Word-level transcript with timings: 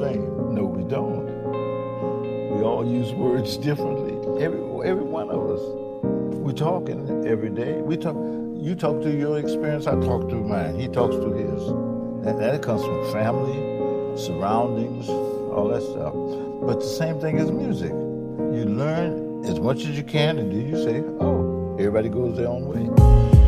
Trampelpfade. 0.00 0.40
differently. 3.60 4.14
Every 4.42 4.58
every 4.88 5.04
one 5.04 5.30
of 5.30 5.50
us. 5.50 5.60
We're 6.02 6.52
talking 6.52 7.26
every 7.26 7.50
day. 7.50 7.80
We 7.80 7.96
talk. 7.96 8.16
You 8.16 8.74
talk 8.74 9.02
to 9.02 9.10
your 9.10 9.38
experience. 9.38 9.86
I 9.86 9.92
talk 10.00 10.28
to 10.28 10.36
mine. 10.36 10.78
He 10.78 10.88
talks 10.88 11.14
to 11.16 11.32
his. 11.32 11.62
And 12.26 12.38
that 12.38 12.62
comes 12.62 12.82
from 12.82 13.12
family, 13.12 13.56
surroundings, 14.18 15.08
all 15.08 15.68
that 15.68 15.82
stuff. 15.82 16.14
But 16.66 16.80
the 16.80 16.86
same 16.86 17.20
thing 17.20 17.38
as 17.38 17.50
music. 17.50 17.90
You 17.90 18.64
learn 18.66 19.44
as 19.44 19.60
much 19.60 19.84
as 19.84 19.96
you 19.96 20.02
can, 20.02 20.38
and 20.38 20.50
then 20.50 20.68
you 20.68 20.76
say, 20.82 21.02
"Oh, 21.20 21.76
everybody 21.78 22.08
goes 22.08 22.36
their 22.36 22.48
own 22.48 22.66
way." 22.66 23.39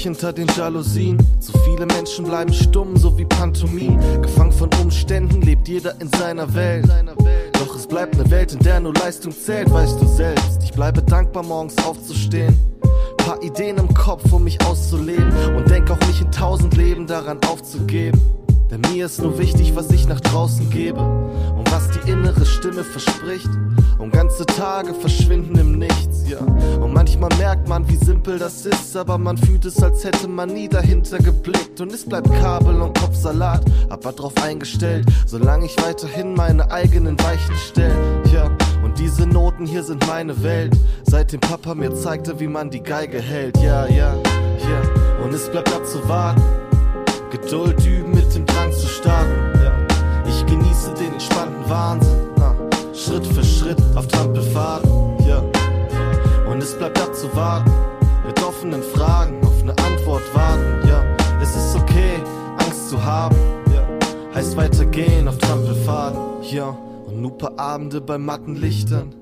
Sich 0.00 0.04
hinter 0.04 0.32
den 0.32 0.48
Jalousien? 0.56 1.18
Zu 1.40 1.52
viele 1.64 1.84
Menschen 1.84 2.24
bleiben 2.24 2.52
stumm, 2.54 2.96
so 2.96 3.18
wie 3.18 3.26
Pantomim. 3.26 3.98
Gefangen 4.22 4.52
von 4.52 4.70
Umständen 4.80 5.42
lebt 5.42 5.68
jeder 5.68 6.00
in 6.00 6.08
seiner 6.18 6.54
Welt. 6.54 6.88
Doch 7.52 7.74
es 7.76 7.86
bleibt 7.86 8.14
eine 8.14 8.30
Welt, 8.30 8.52
in 8.52 8.60
der 8.60 8.80
nur 8.80 8.94
Leistung 8.94 9.32
zählt, 9.32 9.70
weißt 9.70 10.00
du 10.00 10.06
selbst. 10.06 10.62
Ich 10.62 10.72
bleibe 10.72 11.02
dankbar, 11.02 11.42
morgens 11.42 11.76
aufzustehen. 11.84 12.58
Paar 13.18 13.42
Ideen 13.42 13.76
im 13.76 13.92
Kopf, 13.92 14.32
um 14.32 14.44
mich 14.44 14.58
auszuleben. 14.64 15.30
Und 15.54 15.68
denk 15.68 15.90
auch 15.90 16.00
nicht 16.06 16.22
in 16.22 16.32
tausend 16.32 16.76
Leben 16.76 17.06
daran 17.06 17.38
aufzugeben. 17.46 18.18
Denn 18.70 18.80
mir 18.92 19.06
ist 19.06 19.20
nur 19.20 19.36
wichtig, 19.38 19.74
was 19.74 19.90
ich 19.90 20.06
nach 20.06 20.20
draußen 20.20 20.70
gebe 20.70 21.00
und 21.00 21.70
was 21.72 21.90
die 21.90 22.10
innere 22.10 22.46
Stimme 22.46 22.84
verspricht. 22.84 23.50
Und 23.98 24.12
ganze 24.12 24.46
Tage 24.46 24.94
verschwinden 24.94 25.58
im 25.58 25.78
Nichts, 25.78 26.28
ja. 26.28 26.38
Und 26.38 26.94
manchmal 26.94 27.30
merkt 27.36 27.68
man, 27.68 27.86
wie 27.88 27.96
simpel 27.96 28.38
das 28.38 28.64
ist, 28.64 28.96
aber 28.96 29.18
man 29.18 29.36
fühlt 29.36 29.64
es, 29.64 29.82
als 29.82 30.04
hätte 30.04 30.28
man 30.28 30.50
nie 30.50 30.68
dahinter 30.68 31.18
geblickt. 31.18 31.80
Und 31.80 31.92
es 31.92 32.08
bleibt 32.08 32.32
Kabel 32.40 32.80
und 32.80 32.98
Kopfsalat, 32.98 33.62
aber 33.88 34.12
drauf 34.12 34.32
eingestellt, 34.42 35.06
solange 35.26 35.66
ich 35.66 35.76
weiterhin 35.82 36.34
meine 36.34 36.70
eigenen 36.70 37.18
Weichen 37.20 37.56
stell, 37.56 37.94
ja. 38.32 38.50
Und 38.82 38.98
diese 38.98 39.26
Noten 39.26 39.66
hier 39.66 39.82
sind 39.82 40.06
meine 40.06 40.42
Welt, 40.42 40.74
seitdem 41.04 41.40
Papa 41.40 41.74
mir 41.74 41.94
zeigte, 41.94 42.38
wie 42.40 42.48
man 42.48 42.70
die 42.70 42.82
Geige 42.82 43.20
hält, 43.20 43.58
ja, 43.58 43.86
ja, 43.86 44.14
ja. 44.14 45.24
Und 45.24 45.34
es 45.34 45.50
bleibt 45.50 45.74
abzuwarten 45.74 46.42
Geduld 47.30 47.86
üben 47.86 48.09
starten. 49.00 49.34
Ich 50.26 50.46
genieße 50.46 50.94
den 50.94 51.12
entspannten 51.12 51.68
Wahnsinn. 51.68 52.30
Schritt 52.94 53.26
für 53.26 53.44
Schritt 53.44 53.78
auf 53.94 54.06
Trampelfaden. 54.06 54.90
Und 56.50 56.62
es 56.62 56.76
bleibt 56.76 57.00
abzuwarten. 57.00 57.72
Mit 58.26 58.42
offenen 58.42 58.82
Fragen 58.82 59.40
auf 59.44 59.62
eine 59.62 59.72
Antwort 59.78 60.22
warten. 60.34 60.86
Ja. 60.86 61.02
Es 61.40 61.56
ist 61.56 61.76
okay, 61.76 62.20
Angst 62.58 62.90
zu 62.90 63.02
haben. 63.02 63.36
Ja. 63.72 63.86
Heißt 64.34 64.56
weitergehen 64.56 65.28
auf 65.28 65.38
Trampelfaden. 65.38 66.18
Ja. 66.42 66.76
Und 67.06 67.20
nur 67.20 67.38
paar 67.38 67.58
Abende 67.58 68.00
bei 68.00 68.18
matten 68.18 68.56
Lichtern. 68.56 69.14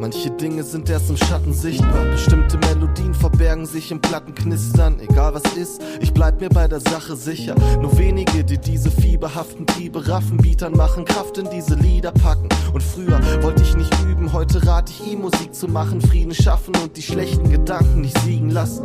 Manche 0.00 0.30
Dinge 0.30 0.64
sind 0.64 0.90
erst 0.90 1.08
im 1.08 1.16
Schatten 1.16 1.52
sichtbar. 1.52 2.04
Bestimmte 2.06 2.58
Melodien 2.58 3.14
verbergen 3.14 3.64
sich 3.64 3.92
im 3.92 4.00
Plattenknistern. 4.00 4.98
Egal 4.98 5.34
was 5.34 5.44
ist, 5.56 5.80
ich 6.00 6.12
bleib 6.12 6.40
mir 6.40 6.48
bei 6.48 6.66
der 6.66 6.80
Sache 6.80 7.14
sicher. 7.14 7.54
Nur 7.80 7.96
wenige, 7.96 8.44
die 8.44 8.58
diese 8.58 8.90
fieberhaften 8.90 9.66
Triebe 9.66 10.06
raffen, 10.08 10.36
Bietern 10.38 10.76
machen 10.76 11.04
Kraft 11.04 11.38
in 11.38 11.48
diese 11.48 11.76
Lieder 11.76 12.10
packen. 12.10 12.48
Und 12.72 12.82
früher 12.82 13.20
wollte 13.42 13.62
ich 13.62 13.76
nicht 13.76 13.94
üben, 14.04 14.32
heute 14.32 14.66
rate 14.66 14.92
ich 14.92 15.12
ihm, 15.12 15.20
Musik 15.20 15.54
zu 15.54 15.68
machen, 15.68 16.00
Frieden 16.00 16.34
schaffen 16.34 16.74
und 16.82 16.96
die 16.96 17.02
schlechten 17.02 17.48
Gedanken 17.48 18.00
nicht 18.00 18.18
siegen 18.22 18.50
lassen. 18.50 18.84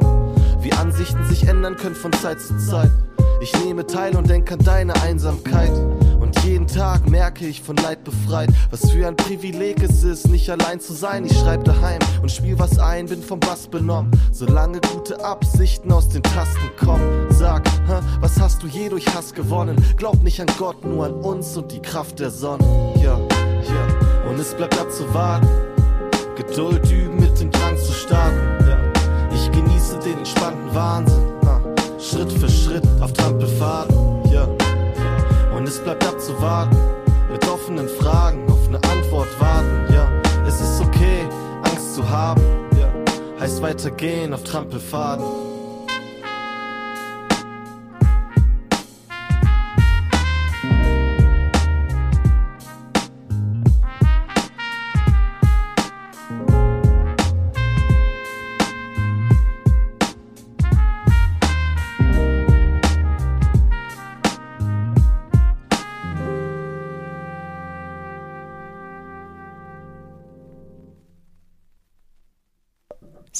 Wie 0.62 0.74
Ansichten 0.74 1.26
sich 1.26 1.48
ändern 1.48 1.76
können 1.76 1.96
von 1.96 2.14
Zeit 2.14 2.40
zu 2.40 2.56
Zeit. 2.58 2.92
Ich 3.42 3.54
nehme 3.64 3.88
teil 3.88 4.16
und 4.16 4.30
denk 4.30 4.52
an 4.52 4.60
deine 4.60 4.94
Einsamkeit. 5.02 5.72
Und 6.30 6.44
jeden 6.44 6.68
Tag 6.68 7.10
merke 7.10 7.48
ich 7.48 7.60
von 7.60 7.76
Leid 7.78 8.04
befreit, 8.04 8.52
was 8.70 8.92
für 8.92 9.08
ein 9.08 9.16
Privileg 9.16 9.82
es 9.82 10.04
ist, 10.04 10.28
nicht 10.28 10.48
allein 10.52 10.80
zu 10.80 10.94
sein. 10.94 11.26
Ich 11.26 11.36
schreib 11.36 11.64
daheim 11.64 11.98
und 12.22 12.32
spiel 12.32 12.60
was 12.60 12.78
ein, 12.78 13.08
bin 13.08 13.24
vom 13.24 13.40
Bass 13.40 13.66
benommen. 13.68 14.12
Solange 14.32 14.80
gute 14.94 15.26
Absichten 15.26 15.92
aus 15.92 16.08
den 16.10 16.22
Tasten 16.22 16.70
kommen. 16.80 17.32
Sag, 17.32 17.68
hä, 17.88 18.02
was 18.22 18.40
hast 18.40 18.62
du 18.62 18.68
je 18.68 18.90
durch 18.90 19.08
Hass 19.08 19.34
gewonnen? 19.34 19.84
Glaub 19.98 20.22
nicht 20.22 20.40
an 20.40 20.46
Gott, 20.60 20.86
nur 20.86 21.08
an 21.08 21.14
uns 21.14 21.58
und 21.58 21.72
die 21.72 21.82
Kraft 21.82 22.20
der 22.20 22.30
Sonne. 22.30 22.64
Ja, 22.98 23.18
ja. 23.18 24.30
Und 24.30 24.40
es 24.40 24.54
bleibt 24.54 24.80
abzuwarten. 24.80 25.50
Geduld 26.36 26.92
üben, 26.92 27.16
mit 27.16 27.40
dem 27.40 27.50
Drang 27.50 27.76
zu 27.76 27.92
starten. 27.92 28.38
Ja. 28.68 28.78
Ich 29.34 29.52
genieße 29.52 29.98
den 30.06 30.20
entspannten 30.20 30.76
Wahnsinn. 30.76 31.24
Schritt 32.00 32.32
für 32.32 32.50
Schritt 32.50 32.88
auf 33.02 33.14
Trampelfaden. 33.14 33.96
Ja. 34.32 34.48
Es 35.70 35.78
bleibt 35.78 36.04
abzuwarten, 36.04 36.76
mit 37.32 37.48
offenen 37.48 37.88
Fragen 37.88 38.50
auf 38.50 38.68
eine 38.68 38.78
Antwort 38.90 39.28
warten. 39.40 39.94
Ja, 39.94 40.10
es 40.48 40.60
ist 40.60 40.82
okay, 40.82 41.30
Angst 41.62 41.94
zu 41.94 42.10
haben. 42.10 42.42
Ja, 42.76 42.92
heißt 43.40 43.62
weitergehen 43.62 44.34
auf 44.34 44.44
Trampelfaden. 44.44 45.24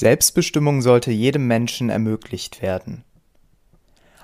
Selbstbestimmung 0.00 0.80
sollte 0.80 1.10
jedem 1.10 1.46
Menschen 1.46 1.90
ermöglicht 1.90 2.62
werden. 2.62 3.04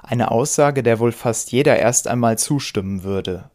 Eine 0.03 0.31
Aussage, 0.31 0.83
der 0.83 1.01
wohl 1.01 1.13
fast 1.13 1.53
jeder 1.53 1.79
erst 1.79 2.09
einmal 2.09 2.39
zustimmen 2.39 3.03
würde. 3.03 3.51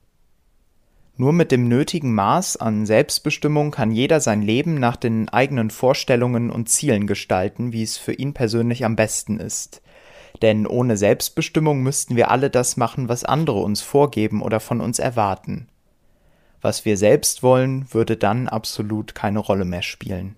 Nur 1.17 1.33
mit 1.33 1.51
dem 1.51 1.67
nötigen 1.67 2.13
Maß 2.13 2.57
an 2.57 2.85
Selbstbestimmung 2.85 3.71
kann 3.71 3.89
jeder 3.89 4.19
sein 4.19 4.43
Leben 4.43 4.75
nach 4.75 4.97
den 4.97 5.29
eigenen 5.29 5.71
Vorstellungen 5.71 6.51
und 6.51 6.69
Zielen 6.69 7.07
gestalten, 7.07 7.73
wie 7.73 7.81
es 7.81 7.97
für 7.97 8.13
ihn 8.13 8.35
persönlich 8.35 8.85
am 8.85 8.95
besten 8.95 9.39
ist. 9.39 9.81
Denn 10.43 10.67
ohne 10.67 10.97
Selbstbestimmung 10.97 11.81
müssten 11.81 12.15
wir 12.15 12.29
alle 12.29 12.51
das 12.51 12.77
machen, 12.77 13.09
was 13.09 13.23
andere 13.23 13.61
uns 13.61 13.81
vorgeben 13.81 14.43
oder 14.43 14.59
von 14.59 14.79
uns 14.79 14.99
erwarten. 14.99 15.69
Was 16.61 16.85
wir 16.85 16.97
selbst 16.97 17.41
wollen, 17.41 17.91
würde 17.91 18.15
dann 18.15 18.47
absolut 18.47 19.15
keine 19.15 19.39
Rolle 19.39 19.65
mehr 19.65 19.81
spielen. 19.81 20.35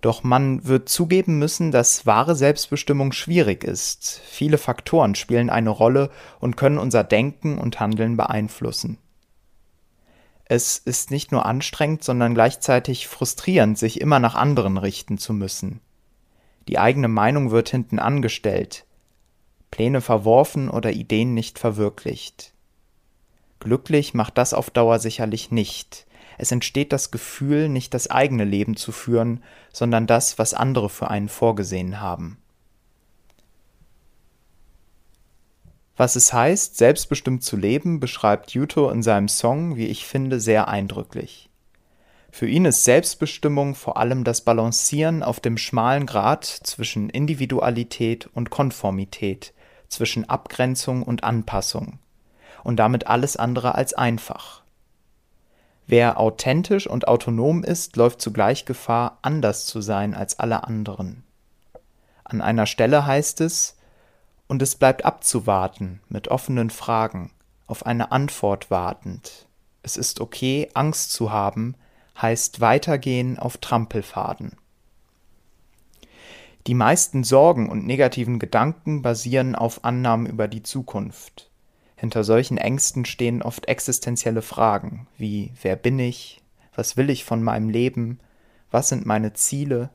Doch 0.00 0.22
man 0.22 0.66
wird 0.66 0.88
zugeben 0.88 1.38
müssen, 1.38 1.70
dass 1.70 2.06
wahre 2.06 2.34
Selbstbestimmung 2.34 3.12
schwierig 3.12 3.64
ist. 3.64 4.20
Viele 4.26 4.58
Faktoren 4.58 5.14
spielen 5.14 5.50
eine 5.50 5.70
Rolle 5.70 6.10
und 6.38 6.56
können 6.56 6.78
unser 6.78 7.02
Denken 7.02 7.58
und 7.58 7.80
Handeln 7.80 8.16
beeinflussen. 8.16 8.98
Es 10.44 10.78
ist 10.78 11.10
nicht 11.10 11.32
nur 11.32 11.44
anstrengend, 11.44 12.04
sondern 12.04 12.34
gleichzeitig 12.34 13.08
frustrierend, 13.08 13.78
sich 13.78 14.00
immer 14.00 14.20
nach 14.20 14.36
anderen 14.36 14.76
richten 14.76 15.18
zu 15.18 15.32
müssen. 15.32 15.80
Die 16.68 16.78
eigene 16.78 17.08
Meinung 17.08 17.50
wird 17.50 17.68
hinten 17.68 17.98
angestellt, 17.98 18.84
Pläne 19.70 20.00
verworfen 20.00 20.70
oder 20.70 20.92
Ideen 20.92 21.34
nicht 21.34 21.58
verwirklicht. 21.58 22.52
Glücklich 23.58 24.14
macht 24.14 24.38
das 24.38 24.54
auf 24.54 24.70
Dauer 24.70 24.98
sicherlich 24.98 25.50
nicht. 25.50 26.05
Es 26.38 26.52
entsteht 26.52 26.92
das 26.92 27.10
Gefühl, 27.10 27.68
nicht 27.68 27.94
das 27.94 28.10
eigene 28.10 28.44
Leben 28.44 28.76
zu 28.76 28.92
führen, 28.92 29.42
sondern 29.72 30.06
das, 30.06 30.38
was 30.38 30.54
andere 30.54 30.88
für 30.88 31.08
einen 31.08 31.28
vorgesehen 31.28 32.00
haben. 32.00 32.38
Was 35.96 36.14
es 36.14 36.32
heißt, 36.32 36.76
selbstbestimmt 36.76 37.42
zu 37.42 37.56
leben, 37.56 38.00
beschreibt 38.00 38.50
Yuto 38.50 38.90
in 38.90 39.02
seinem 39.02 39.28
Song, 39.28 39.76
wie 39.76 39.86
ich 39.86 40.04
finde, 40.04 40.40
sehr 40.40 40.68
eindrücklich. 40.68 41.48
Für 42.30 42.46
ihn 42.46 42.66
ist 42.66 42.84
Selbstbestimmung 42.84 43.74
vor 43.74 43.96
allem 43.96 44.22
das 44.22 44.42
Balancieren 44.42 45.22
auf 45.22 45.40
dem 45.40 45.56
schmalen 45.56 46.04
Grat 46.04 46.44
zwischen 46.44 47.08
Individualität 47.08 48.28
und 48.34 48.50
Konformität, 48.50 49.54
zwischen 49.88 50.28
Abgrenzung 50.28 51.02
und 51.02 51.24
Anpassung 51.24 51.98
und 52.62 52.76
damit 52.76 53.06
alles 53.06 53.38
andere 53.38 53.74
als 53.74 53.94
einfach. 53.94 54.65
Wer 55.86 56.18
authentisch 56.18 56.88
und 56.88 57.06
autonom 57.06 57.62
ist, 57.62 57.96
läuft 57.96 58.20
zugleich 58.20 58.64
Gefahr, 58.64 59.18
anders 59.22 59.66
zu 59.66 59.80
sein 59.80 60.14
als 60.14 60.38
alle 60.38 60.64
anderen. 60.64 61.22
An 62.24 62.40
einer 62.40 62.66
Stelle 62.66 63.06
heißt 63.06 63.40
es, 63.40 63.76
und 64.48 64.62
es 64.62 64.74
bleibt 64.74 65.04
abzuwarten, 65.04 66.00
mit 66.08 66.28
offenen 66.28 66.70
Fragen, 66.70 67.30
auf 67.66 67.86
eine 67.86 68.12
Antwort 68.12 68.70
wartend. 68.70 69.46
Es 69.82 69.96
ist 69.96 70.20
okay, 70.20 70.68
Angst 70.74 71.12
zu 71.12 71.30
haben, 71.30 71.76
heißt 72.20 72.60
weitergehen 72.60 73.38
auf 73.38 73.58
Trampelfaden. 73.58 74.56
Die 76.66 76.74
meisten 76.74 77.22
Sorgen 77.22 77.68
und 77.68 77.86
negativen 77.86 78.40
Gedanken 78.40 79.02
basieren 79.02 79.54
auf 79.54 79.84
Annahmen 79.84 80.26
über 80.26 80.48
die 80.48 80.64
Zukunft. 80.64 81.48
Hinter 81.96 82.24
solchen 82.24 82.58
Ängsten 82.58 83.06
stehen 83.06 83.42
oft 83.42 83.68
existenzielle 83.68 84.42
Fragen 84.42 85.08
wie 85.16 85.52
wer 85.62 85.76
bin 85.76 85.98
ich, 85.98 86.42
was 86.74 86.96
will 86.96 87.08
ich 87.08 87.24
von 87.24 87.42
meinem 87.42 87.70
Leben, 87.70 88.20
was 88.70 88.90
sind 88.90 89.06
meine 89.06 89.32
Ziele, 89.32 89.90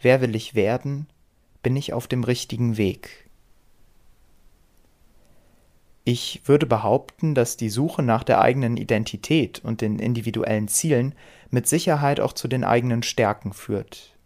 wer 0.00 0.20
will 0.20 0.36
ich 0.36 0.54
werden, 0.54 1.08
bin 1.62 1.74
ich 1.76 1.92
auf 1.92 2.06
dem 2.06 2.22
richtigen 2.22 2.76
Weg. 2.76 3.28
Ich 6.04 6.42
würde 6.44 6.66
behaupten, 6.66 7.34
dass 7.34 7.56
die 7.56 7.68
Suche 7.68 8.02
nach 8.02 8.24
der 8.24 8.40
eigenen 8.40 8.76
Identität 8.76 9.60
und 9.62 9.80
den 9.80 9.98
individuellen 9.98 10.68
Zielen 10.68 11.14
mit 11.50 11.66
Sicherheit 11.66 12.20
auch 12.20 12.32
zu 12.32 12.48
den 12.48 12.64
eigenen 12.64 13.02
Stärken 13.02 13.52
führt. 13.52 14.16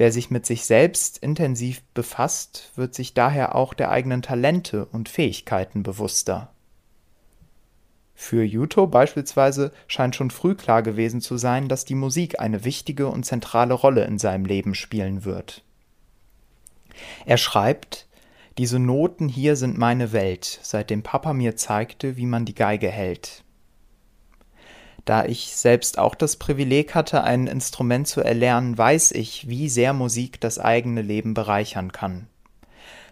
Wer 0.00 0.12
sich 0.12 0.30
mit 0.30 0.46
sich 0.46 0.64
selbst 0.64 1.18
intensiv 1.18 1.82
befasst, 1.92 2.72
wird 2.74 2.94
sich 2.94 3.12
daher 3.12 3.54
auch 3.54 3.74
der 3.74 3.90
eigenen 3.90 4.22
Talente 4.22 4.86
und 4.86 5.10
Fähigkeiten 5.10 5.82
bewusster. 5.82 6.54
Für 8.14 8.42
Yuto 8.42 8.86
beispielsweise 8.86 9.72
scheint 9.88 10.16
schon 10.16 10.30
früh 10.30 10.54
klar 10.54 10.82
gewesen 10.82 11.20
zu 11.20 11.36
sein, 11.36 11.68
dass 11.68 11.84
die 11.84 11.94
Musik 11.94 12.40
eine 12.40 12.64
wichtige 12.64 13.08
und 13.08 13.26
zentrale 13.26 13.74
Rolle 13.74 14.06
in 14.06 14.18
seinem 14.18 14.46
Leben 14.46 14.74
spielen 14.74 15.26
wird. 15.26 15.64
Er 17.26 17.36
schreibt, 17.36 18.08
diese 18.56 18.78
Noten 18.78 19.28
hier 19.28 19.54
sind 19.54 19.76
meine 19.76 20.12
Welt, 20.12 20.60
seitdem 20.62 21.02
Papa 21.02 21.34
mir 21.34 21.56
zeigte, 21.56 22.16
wie 22.16 22.24
man 22.24 22.46
die 22.46 22.54
Geige 22.54 22.88
hält. 22.88 23.44
Da 25.10 25.24
ich 25.24 25.56
selbst 25.56 25.98
auch 25.98 26.14
das 26.14 26.36
Privileg 26.36 26.94
hatte, 26.94 27.24
ein 27.24 27.48
Instrument 27.48 28.06
zu 28.06 28.20
erlernen, 28.20 28.78
weiß 28.78 29.10
ich, 29.10 29.48
wie 29.48 29.68
sehr 29.68 29.92
Musik 29.92 30.40
das 30.40 30.60
eigene 30.60 31.02
Leben 31.02 31.34
bereichern 31.34 31.90
kann. 31.90 32.28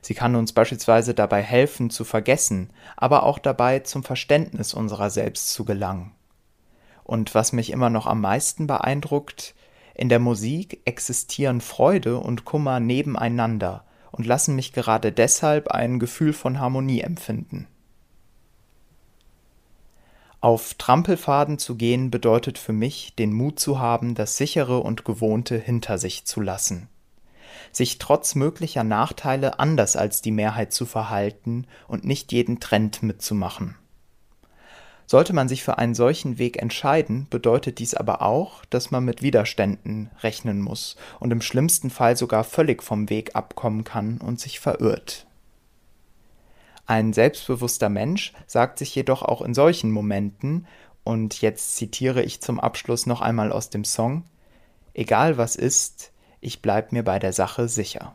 Sie 0.00 0.14
kann 0.14 0.36
uns 0.36 0.52
beispielsweise 0.52 1.12
dabei 1.12 1.42
helfen, 1.42 1.90
zu 1.90 2.04
vergessen, 2.04 2.70
aber 2.96 3.24
auch 3.24 3.40
dabei, 3.40 3.80
zum 3.80 4.04
Verständnis 4.04 4.74
unserer 4.74 5.10
selbst 5.10 5.50
zu 5.50 5.64
gelangen. 5.64 6.12
Und 7.02 7.34
was 7.34 7.52
mich 7.52 7.70
immer 7.70 7.90
noch 7.90 8.06
am 8.06 8.20
meisten 8.20 8.68
beeindruckt, 8.68 9.56
in 9.92 10.08
der 10.08 10.20
Musik 10.20 10.80
existieren 10.84 11.60
Freude 11.60 12.18
und 12.18 12.44
Kummer 12.44 12.78
nebeneinander, 12.78 13.82
und 14.12 14.24
lassen 14.24 14.54
mich 14.54 14.72
gerade 14.72 15.10
deshalb 15.10 15.72
ein 15.72 15.98
Gefühl 15.98 16.32
von 16.32 16.60
Harmonie 16.60 17.00
empfinden. 17.00 17.66
Auf 20.40 20.74
Trampelfaden 20.74 21.58
zu 21.58 21.74
gehen 21.74 22.12
bedeutet 22.12 22.58
für 22.58 22.72
mich, 22.72 23.14
den 23.16 23.32
Mut 23.32 23.58
zu 23.58 23.80
haben, 23.80 24.14
das 24.14 24.36
sichere 24.36 24.78
und 24.78 25.04
gewohnte 25.04 25.58
hinter 25.58 25.98
sich 25.98 26.26
zu 26.26 26.40
lassen, 26.40 26.88
sich 27.72 27.98
trotz 27.98 28.36
möglicher 28.36 28.84
Nachteile 28.84 29.58
anders 29.58 29.96
als 29.96 30.22
die 30.22 30.30
Mehrheit 30.30 30.72
zu 30.72 30.86
verhalten 30.86 31.66
und 31.88 32.04
nicht 32.04 32.30
jeden 32.30 32.60
Trend 32.60 33.02
mitzumachen. 33.02 33.74
Sollte 35.06 35.32
man 35.32 35.48
sich 35.48 35.64
für 35.64 35.78
einen 35.78 35.96
solchen 35.96 36.38
Weg 36.38 36.62
entscheiden, 36.62 37.26
bedeutet 37.30 37.80
dies 37.80 37.94
aber 37.94 38.22
auch, 38.22 38.64
dass 38.66 38.92
man 38.92 39.04
mit 39.04 39.22
Widerständen 39.22 40.10
rechnen 40.22 40.60
muss 40.60 40.96
und 41.18 41.32
im 41.32 41.40
schlimmsten 41.40 41.90
Fall 41.90 42.16
sogar 42.16 42.44
völlig 42.44 42.84
vom 42.84 43.10
Weg 43.10 43.34
abkommen 43.34 43.82
kann 43.82 44.18
und 44.18 44.38
sich 44.38 44.60
verirrt. 44.60 45.27
Ein 46.88 47.12
selbstbewusster 47.12 47.90
Mensch 47.90 48.32
sagt 48.46 48.78
sich 48.78 48.94
jedoch 48.94 49.20
auch 49.20 49.42
in 49.42 49.52
solchen 49.52 49.90
Momenten, 49.90 50.66
und 51.04 51.42
jetzt 51.42 51.76
zitiere 51.76 52.22
ich 52.22 52.40
zum 52.40 52.58
Abschluss 52.58 53.04
noch 53.04 53.20
einmal 53.20 53.52
aus 53.52 53.68
dem 53.68 53.84
Song, 53.84 54.24
egal 54.94 55.36
was 55.36 55.54
ist, 55.54 56.12
ich 56.40 56.62
bleib 56.62 56.92
mir 56.92 57.02
bei 57.02 57.18
der 57.18 57.34
Sache 57.34 57.68
sicher. 57.68 58.14